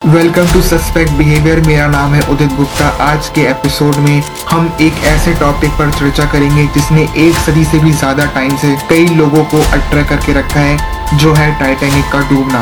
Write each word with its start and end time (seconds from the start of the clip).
Welcome 0.00 0.46
to 0.52 0.60
suspect 0.62 1.10
behaviour 1.12 1.60
मेरा 1.60 1.86
नाम 1.88 2.12
है 2.14 2.20
उदित 2.32 2.52
गुप्ता। 2.56 2.86
आज 3.04 3.28
के 3.28 3.40
एपिसोड 3.40 3.96
में 3.96 4.20
हम 4.50 4.66
एक 4.80 5.02
ऐसे 5.06 5.32
टॉपिक 5.40 5.70
पर 5.70 5.90
चर्चा 5.90 6.24
करेंगे 6.32 6.64
जिसने 6.74 7.02
एक 7.24 7.34
सदी 7.38 7.64
से 7.64 7.78
भी 7.78 7.92
ज़्यादा 7.92 8.24
टाइम 8.34 8.56
से 8.56 8.74
कई 8.88 9.06
लोगों 9.16 9.44
को 9.44 9.60
अट्रैक्ट 9.70 10.08
करके 10.08 10.32
रखा 10.32 10.60
है, 10.60 11.18
जो 11.18 11.32
है 11.34 11.52
टाइटैनिक 11.58 12.04
का 12.12 12.20
डूबना। 12.30 12.60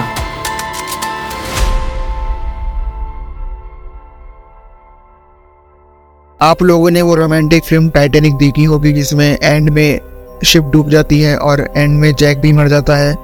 आप 6.41 6.63
लोगों 6.63 6.91
ने 6.91 7.03
वो 7.03 7.15
रोमांटिक 7.15 7.65
फ़िल्म 7.65 7.89
टाइटैनिक 7.91 8.35
देखी 8.37 8.65
होगी, 8.65 8.93
जिसमें 8.93 9.39
एंड 9.43 9.71
में 9.71 10.01
शिप 10.45 10.65
डूब 10.65 10.91
जाती 10.91 11.21
है 11.21 11.37
और 11.39 11.69
एंड 11.77 11.99
में 12.01 12.13
जैक 12.15 12.41
भी 12.41 12.53
मर 12.53 12.69
जाता 12.69 12.97
है। 12.97 13.17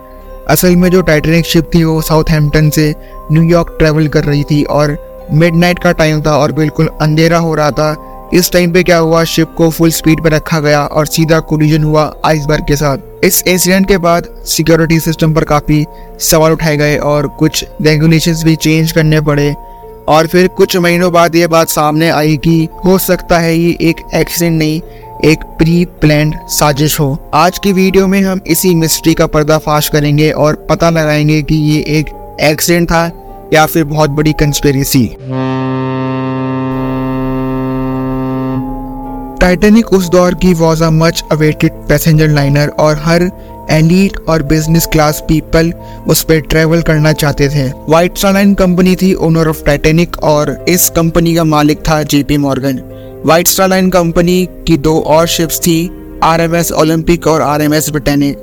असल 0.51 0.77
में 0.77 0.89
जो 0.91 1.03
टाइटेनिक 1.03 1.45
शिप 1.45 1.71
थी, 1.75 1.83
वो 1.85 2.01
साउथहैम्पटन 2.03 2.71
से 2.71 2.95
न्यूयॉर्क 3.33 3.77
ट्रेवल 3.79 4.09
कर 4.09 4.25
रही 4.25 4.43
थी 4.45 4.63
और 4.65 4.97
मिडनाइट 5.33 5.79
का 5.79 5.93
टाइम 5.93 6.23
था 6.23 6.37
और 6.37 6.53
बिल्कुल 6.53 6.89
अंधेरा 7.01 7.39
हो 7.39 7.55
रहा 7.55 7.71
था। 7.71 8.31
इस 8.35 8.51
टाइम 8.53 8.73
पे 8.73 8.83
क्या 8.83 8.97
हुआ 8.99 9.23
शिप 9.25 9.55
को 9.57 9.71
फुल 9.71 9.91
स्पीड 9.91 10.23
पर 10.25 10.33
रखा 10.33 10.61
गया 10.61 10.85
और 10.85 11.07
सीधा 11.07 11.39
कोलिजन 11.41 11.83
हुआ 11.85 12.13
आइसबर्ग 12.25 12.65
के 12.69 12.77
साथ। 12.77 13.25
इस 13.25 13.43
इंसिडेंट 13.47 13.89
के 13.89 13.99
बाद 13.99 14.29
सिक्योरिटी 14.47 14.99
सिस्टम 15.01 15.35
पर 15.35 15.45
काफ़ी 15.45 15.85
सवाल 16.21 16.53
उठाए 16.53 16.77
गए 16.77 16.97
और 16.99 17.27
कुछ 17.39 17.65
रेगुलेशंस 17.83 18.45
भी 18.45 18.57
चेंज 18.57 18.93
करने 18.93 19.21
पड़े 19.21 19.55
और 20.09 20.27
फिर 20.27 20.49
कुछ 20.49 20.77
महीनों 20.77 21.13
बाद 21.13 21.37
ये 21.37 21.47
बात 21.47 21.69
सामने 21.69 22.09
आई 22.11 22.37
कि 22.37 22.69
हो 22.85 22.99
सकता 22.99 23.39
है 23.39 23.57
ये 23.57 23.77
एक 23.81 24.01
एक्सीडेंट 24.15 24.59
नहीं 24.59 24.81
एक 25.15 25.39
प्री 25.59 25.85
प्लान 25.85 26.33
साजिश 26.47 27.01
हो। 27.01 27.31
आज 27.35 27.59
की 27.59 27.73
वीडियो 27.73 28.07
में 28.07 28.21
हम 28.23 28.41
इसी 28.47 28.75
मिस्ट्री 28.75 29.15
का 29.15 29.27
पर्दाफाश 29.27 29.89
करेंगे 29.89 30.31
और 30.31 30.67
पता 30.71 30.91
लगाएँगे 30.91 31.43
कि 31.43 31.55
ये 31.55 31.81
एक 31.99 32.37
एक्सीडेंट 32.41 32.89
था 32.89 33.11
या 33.53 33.67
फिर 33.67 33.85
बहुत 33.85 34.11
बड़ी 34.11 34.33
कंस्पेरेसी 34.33 35.07
टाइटेनिक 39.41 39.93
उस 39.93 40.09
दौर 40.09 40.35
की 40.35 40.55
was 40.55 40.85
a 40.85 40.91
much 40.91 41.25
awaited 41.33 41.73
passenger 41.73 42.29
liner 42.29 42.69
और 42.69 42.97
हर 43.05 43.31
एलीट 43.71 44.17
और 44.29 44.43
बिज़नेस 44.43 44.87
क्लास 44.87 45.25
पीपल 45.29 45.73
उस 46.07 46.23
पर 46.23 46.41
ट्रेवल 46.41 46.83
करना 46.83 47.13
चाहते 47.13 47.49
थे। 47.49 47.69
व्हाइट 47.69 48.19
स्टार 48.19 48.55
कंपनी 48.55 48.97
थी 48.97 49.15
ओनर 49.15 49.49
ऑफ़ 49.49 49.65
टाइटेनिक 49.65 50.23
और 50.23 50.65
इस 50.69 50.89
कंपनी 50.89 51.35
का 51.35 51.45
मालिक 51.45 51.79
था 51.79 52.03
J P 52.03 52.37
Morgan 52.37 52.94
White 53.27 53.49
Star 53.49 53.69
Line 53.69 53.89
company 53.91 54.45
की 54.67 54.77
दो 54.77 54.99
और 55.01 55.27
शिप्स 55.27 55.59
थी 55.61 55.91
आर 56.23 56.41
एम 56.41 56.55
एस 56.57 56.71
ओलम्पिक 56.73 57.27
और 57.27 57.43
R 57.43 57.63
M 57.63 57.75
S 57.75 57.89
Britannic 57.91 58.39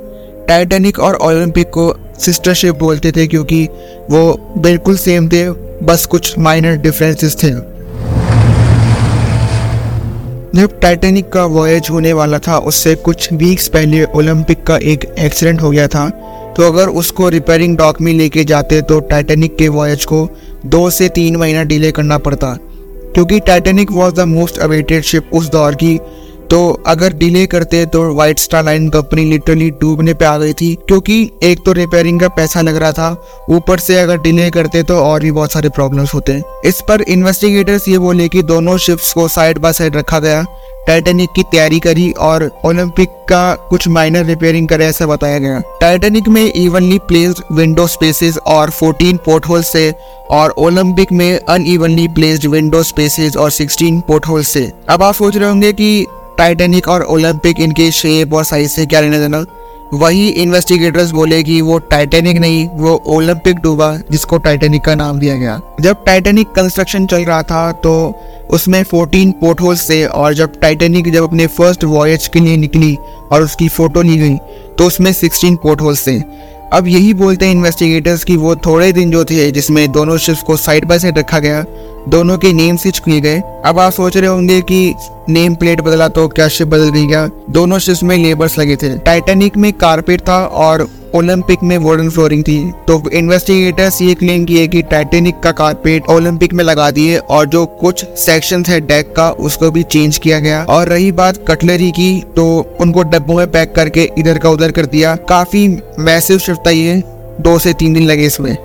Titanic 0.48 0.98
और 0.98 1.14
ओलंपिक 1.16 1.68
को 1.68 1.84
सिस्टर 2.18 2.54
शिप 2.54 2.78
बोलते 2.78 3.12
थे 3.12 3.26
क्योंकि 3.26 3.64
वो 4.10 4.22
बिल्कुल 4.58 4.96
सेम 4.96 5.28
थे, 5.28 5.50
बस 5.82 6.06
कुछ 6.06 6.38
माइनर 6.38 6.76
डिफरेंसेस 6.76 7.36
थे। 7.42 7.50
जब 10.54 10.78
टाइटेनिक 10.80 11.30
का 11.32 11.44
वॉयज 11.44 11.88
होने 11.90 12.12
वाला 12.12 12.38
था, 12.38 12.58
उससे 12.58 12.94
कुछ 12.94 13.32
वीक्स 13.32 13.68
पहले 13.68 14.04
ओलंपिक 14.04 14.62
का 14.62 14.76
एक 14.76 15.04
एक्सीडेंट 15.18 15.62
हो 15.62 15.70
गया 15.70 15.86
था। 15.86 16.08
तो 16.56 16.62
अगर 16.62 16.88
उसको 16.88 17.28
रिपेयरिंग 17.28 17.76
डॉक 17.76 18.00
में 18.00 18.12
लेके 18.12 18.44
जाते 18.44 18.82
तो 18.82 19.00
टाइटेनिक 19.00 19.56
के 19.56 19.68
वॉयज 19.68 20.04
को 20.04 20.28
दो 20.66 20.88
से 20.90 21.08
तीन 21.10 21.36
महीना 21.36 21.64
डिले 21.64 21.92
करना 21.92 22.18
पड़ता। 22.18 22.56
क्योंकि 23.14 23.40
Titanic 23.40 23.90
was 23.92 24.14
the 24.14 24.20
most 24.28 24.58
awaited 24.58 25.02
ship 25.02 25.30
उस 25.32 25.48
दौर 25.50 25.74
की। 25.74 25.98
तो 26.52 26.82
अगर 26.86 27.12
डिले 27.12 27.44
करते 27.46 27.84
तो 27.86 28.02
White 28.14 28.38
Star 28.38 28.64
Line 28.64 28.88
company 28.90 29.24
literally 29.24 29.70
डूबने 29.70 30.14
पे 30.14 30.24
आ 30.24 30.36
गई 30.38 30.52
थी, 30.52 30.74
क्योंकि 30.88 31.30
एक 31.42 31.64
तो 31.66 31.72
रिपेयरिंग 31.72 32.18
का 32.20 32.28
पैसा 32.28 32.60
लग 32.60 32.76
रहा 32.76 32.92
था, 32.92 33.46
ऊपर 33.50 33.78
से 33.78 33.98
अगर 34.00 34.18
डिले 34.22 34.50
करते 34.50 34.82
तो 34.82 34.96
और 34.96 35.22
भी 35.22 35.30
बहुत 35.30 35.52
सारे 35.52 35.68
प्रॉब्लम्स 35.68 36.14
होते। 36.14 36.40
इस 36.64 36.80
पर 36.88 37.02
इन्वेस्टिगेटर्स 37.02 37.88
ये 37.88 37.98
बोले 37.98 38.28
कि 38.28 38.42
दोनों 38.42 38.76
शिप्स 38.78 39.12
को 39.12 39.26
साइड 39.28 39.58
बाय 39.58 39.72
साइड 39.72 39.96
रखा 39.96 40.18
गया। 40.18 40.44
टाइटेनिक 40.86 41.30
की 41.36 41.42
तैयारी 41.42 41.80
करी 41.80 42.10
और 42.20 42.50
ओलंपिक 42.64 43.08
का 43.28 43.54
कुछ 43.70 43.88
माइनर 43.88 44.24
रिपेयरिंग 44.26 44.68
करे 44.68 44.86
ऐसा 44.86 45.06
बताया 45.06 45.38
गया। 45.38 45.60
टाइटेनिक 45.80 46.28
में 46.28 46.44
इवनली 46.44 46.98
प्लेस्ड 47.08 47.42
विंडो 47.52 47.86
स्पेसेस 47.88 48.38
और 48.38 48.70
14 48.72 49.18
पोर्ट 49.24 49.46
होल 49.46 49.62
से 49.64 49.90
और 50.30 50.54
ओलंपिक 50.58 51.12
में 51.12 51.38
अनइवनली 51.38 52.08
प्लेस्ड 52.08 52.46
विंडो 52.46 52.82
स्पेसेस 52.84 53.36
और 53.36 53.50
16 53.52 54.00
पोर्ट 54.08 54.26
होल 54.26 54.42
से 54.44 54.70
अब 54.88 55.02
आप 55.02 55.14
सोच 55.14 55.36
रहे 55.36 55.48
होंगे 55.48 55.72
कि 55.72 56.06
टाइटेनिक 56.38 56.88
और 56.88 57.02
ओलंपिक 57.04 57.60
इनके 57.60 57.90
शेप 57.92 58.34
और 58.34 58.44
साइज़ 58.44 58.70
से 58.70 58.86
क्या 58.86 59.00
लेना 59.00 59.18
देना 59.18 59.44
वही 59.94 60.28
इन्वेस्टिगेटर्स 60.42 61.10
बोले 61.10 61.42
कि 61.42 61.60
वो 61.60 61.78
टाइटेनिक 61.80 62.36
नहीं, 62.36 62.66
वो 62.68 62.94
ओलंपिक 63.06 63.56
डूबा, 63.56 63.96
जिसको 64.10 64.38
टाइटेनिक 64.38 64.82
का 64.82 64.94
नाम 64.94 65.18
दिया 65.18 65.34
गया। 65.36 65.60
जब 65.80 66.04
टाइटेनिक 66.04 66.52
कंस्ट्रक्शन 66.52 67.06
चल 67.06 67.24
रहा 67.24 67.42
था 67.42 67.70
तो 67.82 67.92
उसमें 68.50 68.82
14 68.84 69.32
पोर्ट 69.40 69.60
होल्स 69.60 69.88
थे 69.90 70.04
और 70.06 70.34
जब 70.34 70.58
टाइटेनिक 70.60 71.12
जब 71.12 71.22
अपने 71.22 71.46
फ़र्स्ट 71.48 71.84
वॉयज 71.84 72.28
के 72.28 72.40
लिए 72.40 72.56
निकली 72.56 72.96
और 73.32 73.42
उसकी 73.42 73.68
फ़ोटो 73.68 74.02
ली 74.02 74.16
गई 74.18 74.36
तो 74.78 74.86
उसमें 74.86 75.12
16 75.12 75.56
पोर्ट 75.62 75.80
होल्स 75.80 76.06
थे। 76.06 76.18
अब 76.72 76.86
यही 76.88 77.12
बोलते 77.14 77.46
हैं 77.46 77.52
इन्वेस्टिगेटर्स 77.52 78.24
कि 78.24 78.36
वो 78.36 78.54
थोड़े 78.56 78.92
दिन 78.92 79.10
जो 79.10 79.24
थे, 79.24 79.50
जिसमें 79.50 79.90
दोनों 79.92 80.16
शिप्स 80.18 80.42
को 80.42 80.56
साइड 80.56 80.84
बाय 80.84 80.98
साइड 80.98 81.18
रखा 81.18 81.38
गया 81.38 81.64
दोनों 82.08 82.36
के 82.38 82.52
नेम 82.52 82.76
स्विच 82.76 82.98
किए 82.98 83.20
गए। 83.20 83.42
अब 83.64 83.78
आप 83.78 83.92
सोच 83.92 84.16
रहे 84.16 84.26
होंगे 84.26 84.60
कि 84.62 84.94
नेम 85.28 85.54
प्लेट 85.54 85.80
बदला 85.80 86.08
तो 86.08 86.26
क्या 86.28 86.48
शिप 86.48 86.68
बदल 86.68 86.88
गई 86.88 87.06
क्या 87.06 87.28
दोनों 87.50 87.78
शिप्स 87.78 88.02
में 88.02 88.16
लेबर्स 88.18 88.58
लगे 88.58 88.76
थे? 88.76 88.96
टाइटेनिक 88.98 89.56
में 89.56 89.72
कारपेट 89.72 90.20
था 90.20 90.44
और 90.44 90.86
ओलंपिक 91.14 91.62
में 91.62 91.76
वुडन 91.78 92.08
फ्लोरिंग 92.10 92.42
थी। 92.44 92.58
तो 92.86 93.02
इन्वेस्टिगेटर्स 93.10 94.00
ये 94.02 94.14
क्लेम 94.14 94.44
किए 94.44 94.66
कि 94.68 94.82
टाइटेनिक 94.82 95.40
का 95.40 95.50
कारपेट 95.52 96.08
ओलंपिक 96.10 96.52
में 96.52 96.64
लगा 96.64 96.90
दिए 96.90 97.16
और 97.18 97.46
जो 97.46 97.64
कुछ 97.80 98.04
सेक्शंस 98.18 98.68
है 98.68 98.80
डेक 98.80 99.14
का, 99.16 99.30
उसको 99.30 99.70
भी 99.70 99.82
चेंज 99.82 100.18
किया 100.18 100.38
गया। 100.40 100.62
और 100.64 100.88
रही 100.88 101.12
बात 101.12 101.44
कटलरी 101.48 101.90
की 101.90 102.20
तो 102.36 102.76
उनको 102.80 103.02
डब्बों 103.04 103.36
में 103.36 103.50
पैक 103.50 103.74
करके 103.74 104.10
इधर 104.18 104.38
का 104.38 104.50
उधर 104.50 104.70
कर 104.70 104.86
दिया। 104.86 105.14
काफ़ी 105.28 105.66
मैसिव 105.98 106.38
शिफ्ट 106.38 106.66
था 106.66 106.70
ये। 106.70 107.02
दो 107.40 107.58
से 107.58 107.72
तीन 107.72 107.92
दिन 107.92 108.06
लगे 108.06 108.26
इसमें। 108.26 108.56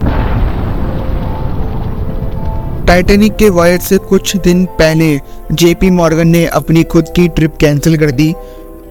टाइटेनिक 2.88 3.36
के 3.36 3.50
वॉयज 3.50 3.82
से 3.82 3.98
कुछ 4.10 4.36
दिन 4.38 4.66
पहले 4.74 5.20
जेपी 5.52 5.90
मॉर्गन 5.90 6.28
ने 6.28 6.46
अपनी 6.46 6.84
खुद 6.84 7.06
की 7.16 7.28
ट्रिप 7.28 7.56
कैंसिल 7.60 7.98
कर 7.98 8.12
दी। 8.12 8.34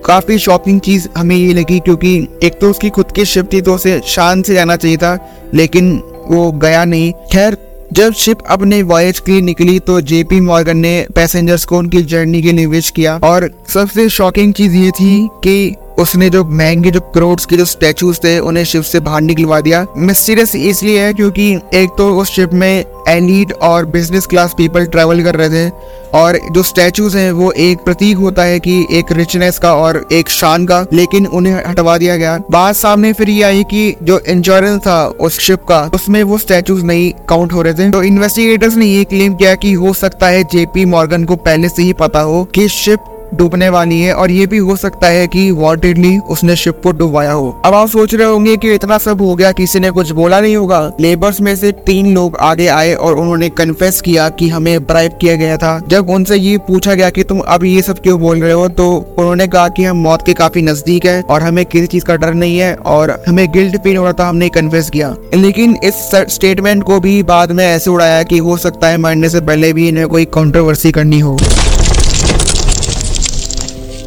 काफ़ी 0.06 0.38
शॉकिंग 0.38 0.80
चीज़ 0.80 1.08
हमें 1.16 1.34
ये 1.36 1.52
लगी 1.54 1.78
क्योंकि 1.80 2.16
एक 2.42 2.58
तो 2.60 2.70
उसकी 2.70 2.90
खुद 2.90 3.12
की 3.12 3.24
शिप 3.24 3.48
थी 3.52 3.60
तो 3.60 3.74
उसे 3.74 4.00
शान 4.06 4.42
से 4.42 4.54
जाना 4.54 4.76
चाहिए 4.76 4.96
था, 4.96 5.18
लेकिन 5.54 5.96
वो 6.28 6.50
गया 6.54 6.84
नहीं। 6.84 7.12
खैर, 7.32 7.56
जब 7.92 8.12
शिप 8.14 8.38
अपने 8.48 8.82
वॉयज 8.82 9.18
के 9.18 9.32
लिए 9.32 9.40
निकली 9.40 9.78
तो 9.78 10.00
जेपी 10.02 10.40
मॉर्गन 10.40 10.76
ने 10.76 11.06
पैसेंजर्स 11.14 11.64
को 11.64 11.78
उनकी 11.78 12.02
जर्नी 12.04 12.42
के 12.42 12.52
लिए 12.52 12.66
विश 12.66 12.90
किया। 12.90 13.18
और 13.24 13.50
सबसे 13.74 14.08
शॉकिंग 14.08 14.54
चीज़ 14.54 14.76
ये 14.76 14.90
थी 14.90 15.28
कि 15.44 15.74
उसने 15.98 16.28
जो 16.30 16.44
महँगे 16.44 16.90
जो 16.90 17.00
करोड़ 17.14 17.38
के 17.40 17.56
जो 17.56 17.64
स्टेचूज 17.64 18.18
थे, 18.24 18.38
उन्हें 18.38 18.64
शिप 18.64 18.82
से 18.82 19.00
बाहर 19.00 19.20
निकलवा 19.22 19.60
दिया। 19.60 19.86
मिस्टीरियस 19.98 20.54
इसलिए 20.56 21.00
है 21.00 21.12
क्योंकि 21.14 21.52
एक 21.74 21.90
तो 21.98 22.08
उस 22.16 22.30
शिप 22.30 22.52
में 22.52 22.84
एलिट 23.08 23.52
और 23.62 23.84
बिज़नेस 23.86 24.26
क्लास 24.26 24.54
पीपल 24.58 24.86
ट्रेवल 24.86 25.22
कर 25.24 25.34
रहे 25.34 25.48
थे 25.50 25.70
और 26.14 26.38
जो 26.52 26.62
स्टैचूज 26.62 27.16
हैं, 27.16 27.30
वो 27.32 27.50
एक 27.52 27.78
प्रतीक 27.78 28.16
होता 28.16 28.42
है 28.42 28.60
कि 28.60 28.86
एक 28.92 29.12
रिचनेस 29.12 29.58
का 29.58 29.74
और 29.74 30.04
एक 30.12 30.28
शान 30.28 30.66
का, 30.66 30.84
लेकिन 30.92 31.26
उन्हें 31.26 31.54
हटवा 31.66 31.96
दिया 31.98 32.16
गया। 32.16 32.38
बात 32.50 32.76
सामने 32.76 33.12
फिर 33.12 33.30
ये 33.30 33.42
आई 33.42 33.64
कि 33.64 33.94
जो 34.02 34.18
इंश्योरेंस 34.18 34.80
था 34.80 35.04
उस 35.06 35.38
शिप 35.40 35.64
का, 35.68 35.80
उसमें 35.94 36.22
वो 36.22 36.38
स्टैचूज 36.38 36.84
नहीं 36.84 37.10
काउंट 37.28 37.52
हो 37.52 37.62
रहे 37.62 37.74
थे। 37.74 37.90
तो 37.90 38.02
इन्वेस्टिगेटर्स 38.02 38.76
ने 38.76 38.86
ये 38.86 39.04
क्लेम 39.04 39.34
किया 39.34 39.54
कि 39.54 39.72
हो 39.72 39.92
सकता 39.94 40.26
है 40.26 40.44
जेपी 40.44 40.84
मॉर्गन 40.84 41.24
को 41.24 41.36
पहले 41.36 41.68
से 41.68 41.82
ही 41.82 41.92
पता 41.92 42.20
हो 42.20 42.42
कि 42.54 42.68
शिप 42.68 43.12
डूबने 43.36 43.68
वाली 43.68 44.00
है 44.00 44.12
और 44.14 44.30
ये 44.30 44.46
भी 44.46 44.58
हो 44.58 44.76
सकता 44.76 45.06
है 45.08 45.26
कि 45.26 45.50
वॉन्टेडली 45.52 46.16
उसने 46.30 46.56
शिप 46.56 46.80
को 46.82 46.92
डुबाया 46.92 47.32
हो। 47.32 47.50
अब 47.64 47.74
आप 47.74 47.88
सोच 47.88 48.14
रहे 48.14 48.26
होंगे 48.26 48.56
कि 48.56 48.74
इतना 48.74 48.98
सब 48.98 49.20
हो 49.22 49.34
गया, 49.34 49.52
किसी 49.52 49.80
ने 49.80 49.90
कुछ 49.90 50.10
बोला 50.12 50.40
नहीं 50.40 50.56
होगा। 50.56 50.80
लेबर्स 51.00 51.40
में 51.40 51.54
से 51.56 51.72
तीन 51.86 52.12
लोग 52.14 52.36
आगे 52.42 52.66
आए 52.68 52.92
और 52.94 53.16
उन्होंने 53.16 53.48
कन्फेस 53.50 54.00
किया 54.00 54.28
कि 54.30 54.48
हमें 54.48 54.84
ब्राइब 54.86 55.18
किया 55.20 55.34
गया 55.36 55.56
था। 55.56 55.78
जब 55.88 56.10
उनसे 56.10 56.36
ये 56.36 56.56
पूछा 56.66 56.94
गया 56.94 57.10
कि 57.10 57.22
तुम 57.24 57.40
अब 57.40 57.64
ये 57.64 57.82
सब 57.82 57.98
क्यों 57.98 58.18
बोल 58.20 58.40
रहे 58.40 58.52
हो 58.52 58.68
तो 58.70 58.88
उन्होंने 59.18 59.46
कहा 59.48 59.68
कि 59.68 59.84
हम 59.84 59.96
मौत 59.98 60.24
के 60.26 60.34
काफ़ी 60.34 60.62
नज़दीक 60.62 61.06
है 61.06 61.20
और 61.22 61.42
हमें 61.42 61.64
किसी 61.66 61.86
चीज़ 61.86 62.04
का 62.04 62.16
डर 62.16 62.34
नहीं 62.34 62.58
है 62.58 62.74
और 62.86 63.10
हमें 63.28 63.46
गिल्ट 63.52 63.76
फील 63.76 63.96
हो 63.96 64.04
रहा 64.04 64.12
था, 64.12 64.28
हमने 64.28 64.48
कन्फेस 64.48 64.90
किया। 64.90 65.14
लेकिन 65.34 65.76
इस 65.84 66.10
स्टेटमेंट 66.30 66.82
को 66.82 67.00
भी 67.00 67.22
बाद 67.24 67.52
में 67.52 67.64
ऐसे 67.66 67.90
उड़ाया 67.90 68.22
कि 68.22 68.38
हो 68.38 68.56
सकता 68.56 68.88
है 68.88 68.98
मरने 68.98 69.28
से 69.28 69.40
पहले 69.40 69.72
भी 69.72 69.88
इन्हें 69.88 70.06
कोई 70.08 70.24
कंट्रोवर्सी 70.34 70.92
करनी 70.92 71.20
हो। 71.20 71.36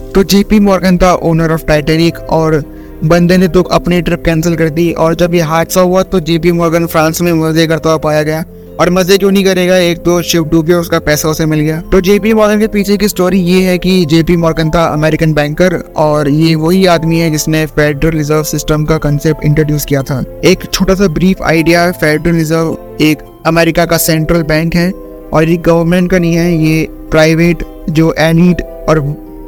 तो 0.09 0.23
जेपी 0.25 0.59
मॉर्गन 0.59 0.97
था 0.97 1.13
ओनर 1.23 1.51
ऑफ़ 1.51 1.65
टाइटेनिक 1.65 2.19
और 2.31 2.63
बंदे 3.03 3.38
ने 3.38 3.47
तो 3.47 3.61
अपनी 3.63 4.01
ट्रिप 4.01 4.23
कैंसिल 4.25 4.56
कर 4.56 4.69
दी, 4.69 4.91
और 4.94 5.15
जब 5.15 5.33
ये 5.33 5.41
हादसा 5.41 5.81
हुआ 5.81 6.03
तो 6.03 6.19
जेपी 6.19 6.51
मॉर्गन 6.51 6.85
फ्रांस 6.85 7.21
में 7.21 7.31
मज़े 7.33 7.67
करता 7.67 7.89
हुआ 7.89 7.97
पाया 8.00 8.23
गया, 8.23 8.44
और 8.79 8.89
मज़े 8.89 9.17
क्यों 9.17 9.29
नहीं 9.31 9.44
करेगा, 9.44 9.77
एक 9.77 9.97
तो 10.03 10.21
शिव 10.21 10.44
डूब 10.45 10.69
उसका 10.71 11.00
पैसा 11.00 11.29
उसे 11.29 11.45
मिल 11.45 11.59
गया। 11.59 11.79
तो 11.91 12.01
जेपी 12.01 12.33
मॉर्गन 12.33 12.59
के 12.59 12.67
पीछे 12.67 12.97
की 12.97 13.07
स्टोरी 13.07 13.39
ये 13.41 13.61
है 13.61 13.77
कि 13.77 14.06
जेपी 14.06 14.35
मॉर्गन 14.38 14.69
था 14.69 14.85
अमेरिकन 14.88 15.33
बैंकर 15.33 15.75
और 15.97 16.29
ये 16.29 16.53
वही 16.56 16.85
आदमी 16.88 17.19
है 17.19 17.29
जिसने 17.31 17.65
फेडरल 17.67 18.11
रिज़र्व 18.11 18.44
सिस्टम 18.45 18.85
का 18.85 18.97
कंसेप्ट 18.97 19.45
इंट्रोड्यूस 19.45 19.85
किया 19.85 20.01
था। 20.01 20.23
एक 20.45 20.65
छोटा 20.65 20.95
सा 20.95 21.07
ब्रीफ 21.09 21.41
आइडिया 21.44 21.91
फेडरल 21.94 22.35
रिज़र्व 22.35 22.77
एक 23.01 23.23
अमेरिका 23.47 23.85
का 23.85 23.97
सेंट्रल 24.00 24.44
बैंक 24.44 24.75
है, 24.75 24.91
और 25.33 25.50
ये 25.50 25.57
गवर्नमेंट 25.57 26.11
का 26.11 26.17
नहीं 26.17 26.33
है, 26.33 26.53
ये 26.57 26.88
प्राइवेट 27.11 27.63
जो 27.89 28.13
एलिट 28.19 28.61
और 28.89 29.00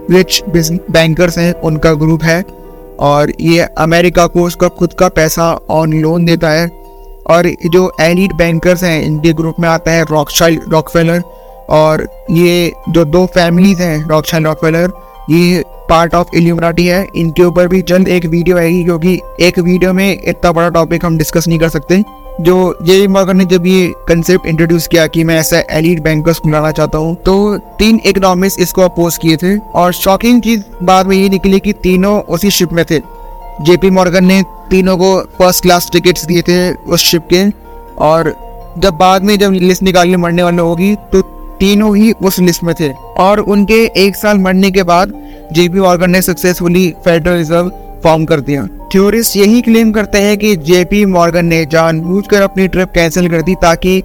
रिच 0.10 0.44
बैंकर्स 0.92 1.38
हैं, 1.38 1.54
उनका 1.54 1.94
ग्रुप 1.94 2.24
है। 2.24 2.44
और 3.00 3.32
ये 3.42 3.60
अमेरिका 3.78 4.26
को 4.28 4.44
उसका 4.44 4.68
खुद 4.70 4.94
का 4.94 5.08
पैसा 5.10 5.52
ऑन 5.70 5.94
लोन 5.94 6.26
देता 6.26 6.50
है। 6.50 6.68
और 7.28 7.48
जो 7.66 7.92
एलिट 8.02 8.34
बैंकर्स 8.34 8.84
हैं, 8.84 9.02
इनके 9.04 9.34
ग्रुप 9.34 9.56
में 9.60 9.68
आता 9.70 9.92
है 9.92 10.04
रॉकशाइल्ड 10.04 10.62
रॉकफेलर 10.70 11.22
और 11.70 12.08
ये 12.32 12.74
जो 12.90 13.06
दो 13.06 13.26
फैमिलीज़ 13.26 13.82
हैं 13.82 14.08
रॉकशाइल्ड 14.10 14.48
रॉकफेलर 14.48 14.92
ये 15.30 15.64
पार्ट 15.90 16.16
ऑफ़ 16.16 16.28
इल्यूमिनाटी 16.36 16.86
है। 16.88 17.08
इनके 17.16 17.44
ऊपर 17.44 17.68
भी 17.68 17.82
जल्द 17.82 18.08
एक 18.08 18.26
वीडियो 18.26 18.58
आएगी, 18.58 18.84
क्योंकि 18.84 19.20
एक 19.40 19.60
वीडियो 19.60 19.94
में 19.94 20.18
इतना 20.24 20.52
बड़ा 20.52 20.70
टॉपिक 20.70 21.06
हम 21.06 21.18
डिस्कस 21.18 21.48
नहीं 21.48 21.60
कर 21.60 21.70
सकते। 21.70 22.04
जो 22.40 22.56
जेपी 22.82 23.08
मॉर्गन 23.08 23.38
ने 23.38 23.46
जब 23.46 23.66
ये 23.68 23.92
कंसेप्ट 24.08 24.46
इंट्रोड्यूस 24.46 24.88
किया 24.88 25.06
कि 25.08 25.24
मैं 25.24 25.38
ऐसा 25.40 25.60
एलिट 25.72 26.02
बैंकर्स 26.04 26.40
बुलाना 26.46 26.72
चाहता 26.72 26.98
हूँ 26.98 27.16
तो 27.16 27.58
तीन 27.80 28.00
इकोनॉमिक्स 28.06 28.58
इसको 28.60 28.82
अपोज 28.82 29.18
किए 29.18 29.38
थे 29.38 29.58
और 29.58 29.94
शॉकिंग 29.94 30.42
चीज़ 30.42 30.62
बाद 30.84 31.08
में 31.08 31.16
ये 31.18 31.28
निकली 31.30 31.60
कि 31.60 31.74
तीनों 31.74 32.20
उसी 32.20 32.52
शिप 32.52 32.74
में 32.74 32.84
थे। 32.92 33.00
जेपी 33.62 33.90
मॉर्गन 33.90 34.26
ने 34.26 34.42
तीनों 34.70 34.98
को 34.98 35.20
फ़र्स्ट 35.38 35.64
क्लास 35.64 35.90
टिकट्स 35.94 36.26
दिए 36.26 36.42
थे 36.42 36.72
उस 36.74 37.02
शिप 37.02 37.28
के 37.34 37.46
और 38.00 38.34
जब 38.78 38.98
बाद 38.98 39.24
में 39.24 39.38
जब 39.40 39.54
लिस्ट 39.54 39.84
निकालने 39.84 40.18
मरने 40.18 40.44
वाले 40.44 40.62
होगी 40.62 40.96
तो 41.12 41.22
तीनों 41.60 41.96
ही 41.98 42.12
उस 42.22 42.40
लिस्ट 42.40 42.64
में 42.64 42.76
थे 42.80 42.92
और 43.20 43.40
उनके 43.40 43.84
एक 44.06 44.16
साल 44.16 44.38
मरने 44.38 44.72
के 44.72 44.84
बाद 44.84 45.14
जेपी 45.54 45.80
मॉर्गन 45.80 46.12
ने 46.12 46.22
सक्सेसफुली 46.22 46.90
फेडरल 47.06 47.38
रिज़र्व 47.38 47.70
फॉर्म 48.04 48.26
कर 48.26 48.40
दिया। 48.42 48.68
थ्योरिस्ट 48.94 49.36
यही 49.38 49.62
क्लेम 49.62 49.92
करते 49.92 50.18
हैं 50.18 50.38
कि 50.38 50.56
जेपी 50.60 51.04
मॉर्गन 51.06 51.46
ने 51.46 51.66
जानबूझकर 51.66 52.42
अपनी 52.42 52.68
ट्रिप 52.68 52.90
कैंसिल 52.96 53.30
कर 53.30 53.42
दी 53.42 53.54
ताकि 53.56 54.02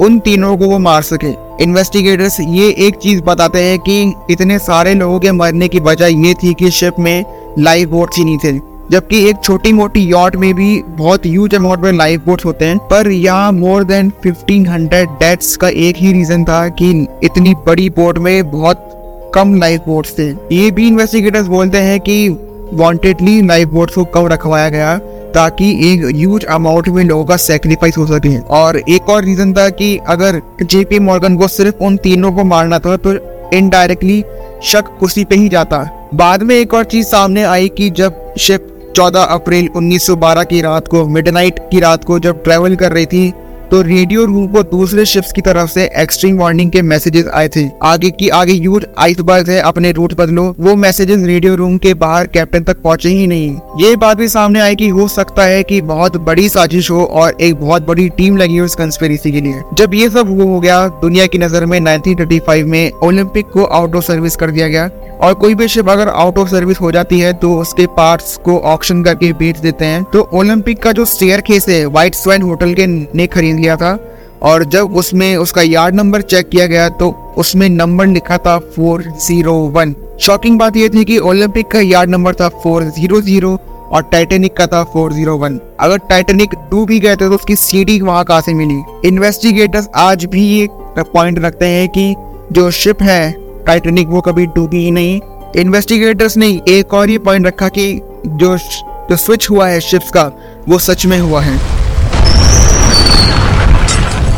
उन 0.00 0.18
तीनों 0.18 0.56
को 0.58 0.66
वो 0.66 0.78
मार 0.78 1.02
सके। 1.02 1.32
इन्वेस्टिगेटर्स 1.62 2.38
ये 2.40 2.68
एक 2.86 2.94
चीज़ 2.94 3.20
बताते 3.22 3.62
हैं 3.62 3.78
कि 3.78 4.00
इतने 4.30 4.58
सारे 4.58 4.94
लोगों 4.94 5.18
के 5.20 5.32
मरने 5.32 5.68
की 5.68 5.80
वजह 5.80 6.06
ये 6.18 6.34
थी 6.34 6.52
कि 6.54 6.70
शिप 6.70 6.98
में 6.98 7.24
लाइव 7.58 7.90
बोट्स 7.90 8.18
ही 8.18 8.24
नहीं 8.24 8.38
थे, 8.38 8.52
जबकि 8.90 9.24
एक 9.28 9.42
छोटी 9.44 9.72
मोटी 9.72 10.00
यॉट 10.02 10.36
में 10.36 10.52
भी 10.54 10.82
बहुत 10.88 11.26
ह्यूज 11.26 11.54
अमाउंट 11.54 11.80
में 11.80 11.92
लाइफ 11.92 12.24
बोट्स 12.26 12.44
होते 12.44 12.64
हैं। 12.64 12.78
पर 12.90 13.10
यहाँ 13.10 13.50
मोर 13.52 13.84
देन 13.84 14.10
1500 14.26 15.04
डेथ्स 15.20 15.56
का 15.56 15.68
एक 15.68 15.96
ही 15.96 16.12
रीजन 16.12 16.44
था 16.44 16.66
कि 16.70 16.90
इतनी 17.24 17.54
बड़ी 17.66 17.88
बोट 17.90 18.18
में 18.18 18.50
बहुत 18.50 18.88
कम 19.34 19.54
लाइफ 19.54 19.84
बोट्स 19.86 20.18
थे। 20.18 20.28
ये 20.54 20.70
भी 20.70 20.86
इन्वेस्टिगेटर्स 20.88 21.46
बोलते 21.48 21.78
हैं 21.80 22.00
कि 22.00 22.28
वांटेडली 22.72 23.40
लाइफ 23.46 23.68
बोट्स 23.68 23.94
को 23.94 24.04
कम 24.14 24.26
रखवाया 24.26 24.68
गया 24.68 24.96
ताकि 25.34 25.70
एक 25.88 26.04
ह्यूज 26.06 26.44
अमाउंट 26.44 26.88
में 26.88 27.02
लोगों 27.04 27.24
का 27.24 27.36
सेक्रीफाइस 27.36 27.96
हो 27.98 28.06
सके। 28.06 28.36
और 28.50 28.76
एक 28.78 29.08
और 29.08 29.24
रीजन 29.24 29.52
था 29.54 29.68
कि 29.70 29.96
अगर 30.08 30.40
जेपी 30.62 30.98
मॉर्गन 30.98 31.36
को 31.36 31.48
सिर्फ़ 31.48 31.82
उन 31.84 31.96
तीनों 31.96 32.32
को 32.32 32.44
मारना 32.44 32.78
था 32.78 32.96
तो 32.96 33.12
इनडायरेक्टली 33.56 34.22
शक 34.64 34.98
उसी 35.02 35.24
पे 35.24 35.36
ही 35.36 35.48
जाता। 35.48 35.78
बाद 36.14 36.42
में 36.42 36.54
एक 36.56 36.74
और 36.74 36.84
चीज़ 36.84 37.06
सामने 37.06 37.42
आई 37.44 37.68
कि 37.68 37.90
जब 37.90 38.34
शिप 38.38 38.68
14 38.96 39.26
अप्रैल 39.30 39.68
1912 39.68 40.44
की 40.44 40.60
रात 40.60 40.88
को 40.88 41.06
मिडनाइट 41.08 41.58
की 41.70 41.80
रात 41.80 42.04
को 42.04 42.18
जब 42.18 42.42
ट्रेवल 42.44 42.76
कर 42.76 42.92
रही 42.92 43.06
थी 43.06 43.32
तो 43.72 43.80
रेडियो 43.82 44.24
रूम 44.24 44.46
को 44.46 44.62
दूसरे 44.62 45.04
शिप्स 45.06 45.30
की 45.32 45.40
तरफ़ 45.40 45.70
से 45.70 45.84
एक्सट्रीम 45.96 46.38
वार्निंग 46.38 46.70
के 46.70 46.80
मैसेजेस 46.82 47.26
आए 47.34 47.48
थे। 47.48 47.64
आगे 47.82 48.10
की, 48.10 48.28
आगे 48.28 48.52
यूथ 48.52 48.80
आइसबर्ग 48.98 49.50
है 49.50 49.60
अपने 49.60 49.92
रूट 49.92 50.14
बदलो। 50.14 50.42
वो 50.60 50.74
मैसेजेस 50.76 51.24
रेडियो 51.26 51.54
रूम 51.54 51.78
के 51.78 51.94
बाहर 51.94 52.26
कैप्टन 52.26 52.64
तक 52.64 52.82
पहुँचे 52.82 53.08
ही 53.08 53.26
नहीं। 53.26 53.56
ये 53.80 53.94
बात 53.96 54.16
भी 54.16 54.28
सामने 54.28 54.60
आई 54.60 54.76
कि 54.76 54.88
हो 54.88 55.06
सकता 55.08 55.44
है 55.44 55.62
कि 55.62 55.80
बहुत 55.82 56.16
बड़ी 56.16 56.48
साजिश 56.48 56.90
हो 56.90 57.04
और 57.04 57.36
एक 57.40 57.54
बहुत 57.54 57.86
बड़ी 57.86 58.08
टीम 58.08 58.36
लगी 58.36 58.56
हो 58.56 58.64
इस 58.64 58.74
कंस्पेरेसी 58.74 59.32
के 59.32 59.40
लिए। 59.40 59.62
जब 59.74 59.94
ये 59.94 60.08
सब 60.08 60.36
वो 60.38 60.46
हो 60.46 60.60
गया, 60.60 60.86
दुनिया 61.02 61.26
की 61.26 61.38
नज़र 61.38 61.66
में 61.66 61.78
1935 61.80 62.64
में 62.64 62.90
ओलंपिक 63.02 63.46
को 63.46 63.64
आउट 63.64 63.96
ऑफ़ 63.96 64.04
सर्विस 64.04 64.36
कर 64.36 64.50
दिया 64.50 64.68
गया। 64.68 64.90
और 65.22 65.34
कोई 65.34 65.54
भी 65.54 65.66
शिप 65.68 65.88
अगर 65.88 66.08
आउट 66.08 66.38
ऑफ़ 66.38 66.48
सर्विस 66.48 66.80
हो 66.80 66.90
जाती 66.92 67.18
है 67.20 67.32
तो 67.32 67.54
उसके 67.56 67.86
पार्ट्स 67.96 68.36
को 68.36 68.58
ऑक्शन 68.60 69.02
करके 69.02 69.32
बेच 69.32 69.58
देते 69.58 69.84
हैं। 69.84 70.02
तो 70.04 70.28
ओलंपिक 70.34 70.82
का 70.82 70.92
जो 70.92 71.04
स्टेयर 71.04 71.40
केस 71.40 71.68
है 71.68 71.84
व्हाइट 71.86 72.14
स्वैन 72.14 72.42
होटल 72.42 72.72
के 72.74 72.86
ने 72.86 73.26
खरीद 73.26 73.60
लिया 73.62 73.76
था 73.76 73.98
और 74.42 74.64
जब 74.66 74.94
उसमें 74.96 75.36
उसका 75.36 75.62
यार्ड 75.62 75.94
नंबर 75.94 76.20
चेक 76.22 76.48
किया 76.48 76.66
गया 76.66 76.88
तो 77.00 77.10
उसमें 77.38 77.68
नंबर 77.70 78.06
लिखा 78.06 78.38
था 78.38 78.58
फोर 78.76 79.02
ज़ीरो 79.20 79.54
वन। 79.74 79.94
शॉकिंग 80.20 80.58
बात 80.58 80.76
यह 80.76 80.88
थी 80.88 81.04
कि 81.04 81.18
ओलंपिक 81.20 81.70
का 81.70 81.80
यार्ड 81.80 82.10
नंबर 82.10 82.34
था 82.34 82.48
फोर 82.62 82.84
ज़ीरो 82.90 83.20
ज़ीरो 83.20 83.58
और 83.92 84.02
टाइटेनिक 84.12 84.56
का 84.56 84.66
था 84.66 84.82
फोर 84.92 85.12
ज़ीरो 85.12 85.36
वन। 85.38 85.58
अगर 85.80 85.98
टाइटेनिक 86.08 86.54
डूब 86.70 86.88
भी 86.88 86.98
गए 87.00 87.16
थे 87.16 87.28
तो 87.28 87.34
उसकी 87.34 87.56
सीडी 87.56 88.00
वहाँ 88.00 88.24
कहा 88.24 88.40
से 88.40 88.54
मिली? 88.54 89.08
इन्वेस्टिगेटर्स 89.08 89.88
आज 89.96 90.24
भी 90.24 90.46
ये 90.48 90.68
पॉइंट 90.98 91.38
रखते 91.38 91.66
हैं 91.66 91.88
कि 91.88 92.14
जो 92.52 92.70
शिप 92.72 93.02
है 93.02 93.34
टाइटेनिक 93.66 94.08
वो 94.08 94.20
कभी 94.20 94.46
डूबी 94.46 94.84
ही 94.84 94.90
नहीं। 94.90 95.20
इन्वेस्टिगेटर्स 95.56 96.36
ने 96.36 96.48
एक 96.68 96.94
और 96.94 97.10
ये 97.10 97.18
पॉइंट 97.20 97.46
रखा 97.46 97.68
कि 97.68 97.92
जो 98.26 98.56
जो 99.02 99.16
स्विच 99.16 99.48
हुआ 99.50 99.66
है 99.68 99.80
शिप्स 99.80 100.10
का, 100.10 100.22
वो 100.68 100.78
सच 100.78 101.06
में 101.06 101.18
हुआ 101.18 101.40
है। 101.40 101.56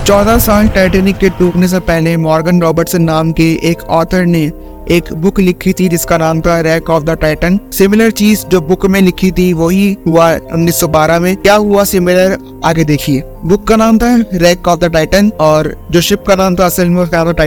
चौदह 0.06 0.38
साल 0.38 0.66
टाइटेनिक 0.68 1.16
के 1.18 1.28
डूबने 1.28 1.68
से 1.68 1.78
पहले 1.80 2.16
मॉर्गन 2.16 2.60
रॉबर्टसन 2.62 3.02
नाम 3.02 3.30
के 3.32 3.44
एक 3.70 3.82
ऑथर 3.90 4.24
ने 4.26 4.40
एक 4.90 5.12
बुक 5.14 5.38
लिखी 5.40 5.72
थी, 5.72 5.88
जिसका 5.88 6.18
नाम 6.18 6.40
था 6.40 6.58
wreck 6.60 6.90
of 6.90 7.04
the 7.04 7.10
Titan 7.20 7.58
similar 7.72 8.10
चीज़ 8.10 8.44
जो 8.46 8.60
बुक 8.60 8.84
में 8.86 9.00
लिखी 9.00 9.30
थी, 9.30 9.52
वही 9.52 9.96
हुआ 10.06 10.30
1912 10.34 11.18
में। 11.20 11.36
क्या 11.36 11.54
हुआ 11.54 11.84
सिमिलर 11.84 12.36
आगे 12.64 12.84
देखिए। 12.84 13.22
बुक 13.44 13.66
का 13.68 13.76
नाम 13.76 13.98
था 13.98 14.14
रैक 14.34 14.68
ऑफ़ 14.68 14.80
द 14.80 14.92
टाइटन 14.92 15.32
और 15.40 15.74
जो 15.90 16.00
शिप 16.00 16.24
का 16.26 16.34
नाम 16.34 16.56
था 16.56 16.66
असल 16.66 16.88
में 16.88 17.02
उसका 17.02 17.24
था 17.24 17.46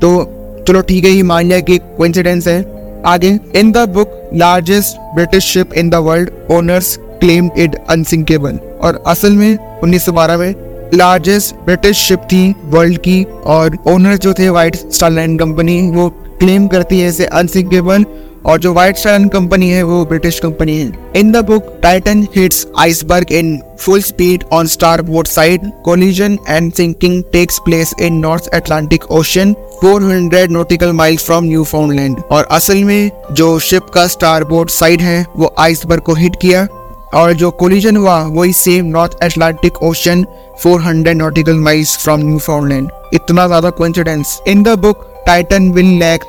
तो 0.00 0.64
चलो 0.68 0.80
ठीक 0.82 1.04
है, 1.04 1.10
ये 1.10 1.22
मान 1.22 1.44
लिया 1.44 1.60
कि 1.60 1.78
कोइंसिडेंस 1.96 2.48
है। 2.48 2.60
आगे 3.06 3.38
in 3.56 3.72
the 3.72 3.88
book 3.90 4.20
largest 4.34 5.14
British 5.14 5.52
ship 5.52 5.74
in 5.74 5.90
the 5.90 6.04
world 6.04 6.30
owners 6.50 6.96
claim 7.20 7.50
it 7.56 7.80
unsinkable 7.90 8.58
और 8.80 9.02
असल 9.06 9.32
में 9.32 9.52
1912 9.56 10.36
में 10.36 10.65
लार्जेस्ट 10.94 11.54
ब्रिटिश 11.64 11.96
शिप 11.98 12.20
थी 12.32 12.54
वर्ल्ड 12.64 12.98
की, 12.98 13.22
और 13.24 13.78
ओनर 13.86 14.16
जो 14.16 14.32
थे 14.34 14.48
व्हाइट 14.50 14.76
स्टारलैंड 14.76 15.38
कंपनी 15.40 15.80
वो 15.90 16.08
क्लेम 16.38 16.66
करती 16.68 17.00
है 17.00 17.08
इसे 17.08 17.26
अनसिंकेबल 17.26 18.04
और 18.46 18.58
जो 18.60 18.72
व्हाइट 18.72 18.96
स्टार 18.96 19.26
कंपनी 19.28 19.68
है, 19.70 19.82
वो 19.82 20.04
ब्रिटिश 20.04 20.38
कंपनी 20.40 20.76
है। 20.78 20.92
In 21.16 21.30
the 21.32 21.44
book 21.44 21.72
Titan 21.82 22.22
hits 22.36 22.66
iceberg 22.78 23.32
in 23.32 23.58
full 23.80 24.00
speed 24.02 24.44
on 24.52 24.66
starboard 25.02 25.26
side 25.26 25.70
collision 25.84 26.38
and 26.48 26.72
sinking 26.72 27.22
takes 27.32 27.58
place 27.64 27.94
in 28.00 28.18
North 28.18 28.48
Atlantic 28.54 29.10
Ocean 29.10 29.54
400 29.84 30.46
nautical 30.50 30.92
miles 30.92 31.24
from 31.24 31.44
Newfoundland 31.64 32.20
और 32.30 32.48
असल 32.50 32.84
में, 32.84 33.10
जो 33.32 33.58
ship 33.58 33.90
का 33.94 34.06
star 34.06 34.44
board 34.44 34.70
side 34.70 35.00
है, 35.00 35.24
वो 35.36 35.54
iceberg 35.58 36.02
को 36.02 36.14
hit 36.14 36.36
किया, 36.42 36.66
और 37.14 37.32
जो 37.32 37.50
कोलिजन 37.50 37.96
हुआ, 37.96 38.22
वही 38.22 38.52
same 38.52 38.86
North 38.86 39.12
Atlantic 39.22 39.82
Ocean 39.82 40.24
400 40.65 41.13
nautical 41.15 41.55
miles 41.59 41.97
from 42.03 42.19
Newfoundland 42.39 42.89
इतना 43.13 43.47
ज्यादा 43.47 43.69
coincidence 43.79 44.39
in 44.47 44.63
the 44.63 44.77
book 44.79 45.07
Titan 45.25 45.71
will 45.71 45.97
lack 45.99 46.25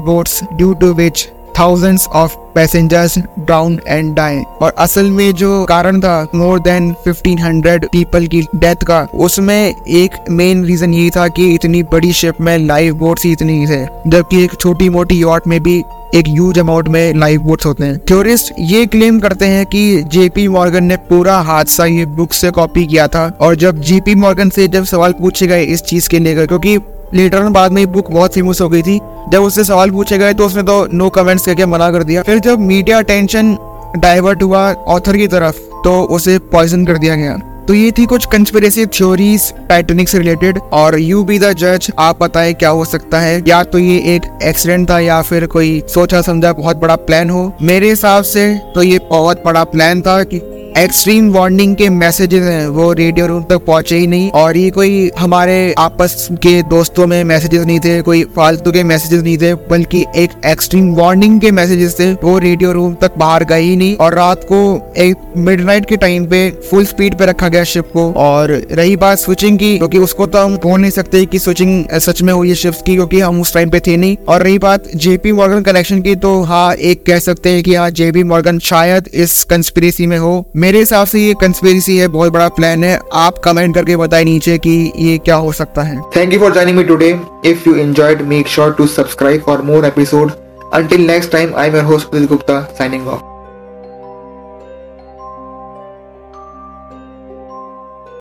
lifeboats 0.00 0.42
due 0.52 0.72
to 0.80 0.92
which 0.94 1.28
thousands 1.61 2.07
of 2.09 2.35
passengers 2.55 3.17
down 3.39 3.79
and 3.87 4.13
die 4.15 4.37
और 4.61 4.73
असल 4.77 5.09
में 5.11 5.31
जो 5.33 5.63
कारण 5.65 5.99
था 6.01 6.15
मोर 6.35 6.59
देन 6.59 6.91
1500 7.07 7.85
पीपल 7.85 8.25
की 8.27 8.41
डेथ 8.55 8.83
का, 8.83 9.01
उसमें 9.15 9.75
एक 9.89 10.15
मेन 10.29 10.65
रीजन 10.65 10.93
यही 10.93 11.09
था 11.09 11.27
कि 11.27 11.53
इतनी 11.53 11.83
बड़ी 11.83 12.11
शिप 12.13 12.41
में 12.41 12.57
लाइव 12.57 12.95
बोट्स 12.95 13.25
ही 13.25 13.31
इतनी 13.31 13.65
थे 13.67 13.85
जबकि 14.07 14.43
एक 14.43 14.59
छोटी 14.59 14.89
मोटी 14.89 15.19
यॉट 15.21 15.47
में 15.47 15.61
भी 15.63 15.81
एक 16.15 16.27
ह्यूज 16.27 16.59
अमाउंट 16.59 16.87
में 16.87 17.13
लाइफ 17.13 17.41
बोट्स 17.41 17.65
होते 17.65 17.83
हैं। 17.83 17.97
थ्योरिस्ट 18.07 18.53
ये 18.59 18.85
क्लेम 18.85 19.19
करते 19.19 19.45
हैं 19.45 19.65
कि 19.65 20.01
जेपी 20.03 20.47
मॉर्गन 20.47 20.83
ने 20.83 20.95
पूरा 21.09 21.37
हादसा 21.41 21.85
ये 21.85 22.05
बुक 22.07 22.33
से 22.33 22.51
कॉपी 22.51 22.85
किया 22.85 23.07
था, 23.07 23.25
और 23.41 23.55
जब 23.55 23.81
जेपी 23.81 24.15
मॉर्गन 24.15 24.49
से 24.49 24.67
जब 24.67 24.83
सवाल 24.85 25.11
पूछे 25.11 25.47
गए 25.47 25.63
इस 25.65 25.83
चीज़ 25.83 26.09
के 26.09 26.19
लेकर, 26.19 26.47
क्योंकि 26.47 26.77
लेटर 27.13 27.49
बाद 27.51 27.71
में 27.71 27.85
बुक 27.91 28.11
बहुत 28.11 28.33
फ़ेमस 28.33 28.61
हो 28.61 28.69
गई 28.69 28.81
थी। 28.81 28.99
जब 29.31 29.43
उससे 29.43 29.63
सवाल 29.63 29.91
पूछे 29.91 30.17
गए 30.17 30.33
तो 30.33 30.45
उसने 30.45 30.63
तो 30.63 30.85
नो 30.93 31.09
कमेंट्स 31.09 31.45
करके 31.45 31.65
मना 31.65 31.91
कर 31.91 32.03
दिया। 32.03 32.21
फिर 32.21 32.39
जब 32.39 32.59
मीडिया 32.61 32.97
अटेंशन 32.97 33.55
डाइवर्ट 33.97 34.43
हुआ 34.43 34.71
ऑथर 34.73 35.17
की 35.17 35.27
तरफ़ 35.27 35.59
तो 35.83 36.01
उसे 36.05 36.37
पॉइजन 36.51 36.85
कर 36.85 36.97
दिया 36.97 37.15
गया। 37.15 37.37
तो 37.67 37.73
ये 37.73 37.91
थी 37.91 38.05
कुछ 38.05 38.25
कंस्पिरेसी 38.25 38.85
थ्योरीज 38.87 39.43
टाइटेनिक 39.69 40.09
से 40.09 40.17
रिलेटेड 40.17 40.57
और 40.73 40.99
यू 40.99 41.23
बी 41.23 41.37
द 41.39 41.51
जज 41.53 41.87
आप 41.99 42.23
बताएँ 42.23 42.53
क्या 42.53 42.69
हो 42.69 42.85
सकता 42.85 43.19
है। 43.19 43.41
या 43.47 43.63
तो 43.63 43.79
ये 43.79 43.97
एक 44.15 44.21
एक्सीडेंट 44.43 44.89
था, 44.89 44.99
या 44.99 45.21
फिर 45.21 45.45
कोई 45.45 45.81
सोचा 45.87 46.21
समझा 46.21 46.53
बहुत 46.53 46.77
बड़ा 46.77 46.95
प्लान 46.97 47.29
हो। 47.29 47.51
मेरे 47.61 47.89
हिसाब 47.89 48.23
से 48.23 48.53
तो 48.75 48.83
ये 48.83 48.99
बहुत 49.09 49.43
बड़ा 49.45 49.63
प्लान 49.65 50.01
था 50.01 50.21
कि 50.23 50.39
एक्सट्रीम 50.77 51.29
वार्निंग 51.31 51.75
के 51.75 51.87
मैसेजेस 51.89 52.43
हैं, 52.43 52.67
वो 52.67 52.91
रेडियो 52.93 53.25
रूम 53.27 53.43
तक 53.43 53.63
पहुँचे 53.65 53.97
ही 53.97 54.05
नहीं 54.07 54.29
और 54.31 54.57
ये 54.57 54.69
कोई 54.69 55.09
हमारे 55.19 55.73
आपस 55.77 56.27
के 56.43 56.61
दोस्तों 56.63 57.07
में 57.07 57.23
मैसेजेस 57.23 57.65
नहीं 57.65 57.79
थे, 57.79 58.01
कोई 58.01 58.23
फालतू 58.35 58.71
के 58.71 58.83
मैसेजेस 58.83 59.23
नहीं 59.23 59.37
थे, 59.37 59.53
बल्कि 59.69 60.05
एक 60.15 60.31
एक्सट्रीम 60.45 60.93
वार्निंग 60.95 61.39
के 61.41 61.51
मैसेजेस 61.51 61.99
थे, 61.99 62.11
वो 62.13 62.37
रेडियो 62.37 62.71
रूम 62.71 62.93
तक 63.01 63.17
बाहर 63.17 63.43
गए 63.43 63.61
ही 63.61 63.75
नहीं 63.75 63.95
और 63.95 64.13
रात 64.13 64.43
को 64.43 64.61
एक 64.97 65.33
मिडनाइट 65.37 65.85
के 65.85 65.97
टाइम 65.97 66.25
पे 66.25 66.49
फुल 66.69 66.85
स्पीड 66.85 67.17
पे 67.17 67.25
रखा 67.25 67.47
गया 67.47 67.63
शिप 67.63 67.89
को 67.93 68.11
और 68.19 68.51
रही 68.71 68.95
बात 68.95 69.17
स्विचिंग 69.17 69.59
की, 69.59 69.77
क्योंकि 69.77 69.97
उसको 69.99 70.27
तो 70.27 70.39
हम 70.39 70.57
बोल 70.57 70.79
नहीं 70.81 70.91
सकते 70.91 71.25
कि 71.25 71.39
स्विचिंग 71.39 71.99
सच 71.99 72.21
में 72.21 72.33
हुई 72.33 72.49
है 72.49 72.55
शिफ्ट 72.55 72.85
की, 72.85 72.95
क्योंकि 72.95 73.19
हम 73.19 73.41
उस 73.41 73.53
टाइम 73.53 73.69
पे 73.69 73.79
थे 73.79 73.97
नहीं 73.97 74.15
और 74.27 74.41
रही 74.41 74.57
बात 74.59 74.87
जेपी 74.95 75.31
मॉर्गन 75.33 75.61
कनेक्शन 75.63 76.01
की 76.01 76.15
तो 76.17 76.41
हाँ 76.43 76.73
एक 76.73 77.05
कह 77.05 77.19
सकते 77.19 77.49
हैं 77.49 77.63
कि 77.63 77.75
हाँ 77.75 77.89
जेपी 77.91 78.23
मॉर्गन 78.25 78.59
शायद 78.61 79.09
इस 79.15 79.43
कंस्पिरेसी 79.45 80.07
में 80.07 80.17
हो 80.17 80.33
मेरे 80.61 80.79
हिसाब 80.79 81.07
से 81.07 81.19
ये 81.19 81.33
कंस्पेरिसी 81.33 81.97
है, 81.97 82.07
बहुत 82.07 82.33
बड़ा 82.33 82.47
प्लान 82.49 82.83
है। 82.83 82.99
आप 83.13 83.37
कमेंट 83.37 83.75
करके 83.75 83.95
बताए 83.97 84.23
नीचे 84.23 84.57
कि 84.57 84.91
ये 84.95 85.17
क्या 85.17 85.35
हो 85.35 85.51
सकता 85.51 85.81
है। 85.81 85.97
Thank 86.15 86.33
you 86.33 86.39
for 86.39 86.53
joining 86.53 86.77
me 86.77 86.83
today 86.83 87.09
if 87.45 87.69
you 87.69 87.75
enjoyed 87.75 88.21
make 88.27 88.47
sure 88.47 88.73
to 88.73 88.87
subscribe 88.87 89.41
for 89.41 89.61
more 89.61 89.85
episode 89.85 90.31
until 90.73 91.07
next 91.07 91.31
time 91.31 91.55
I 91.55 91.67
am 91.67 91.75
your 91.75 91.85
host 91.85 92.15
Gupta 92.15 92.61
signing 92.77 93.07
off. 93.07 93.30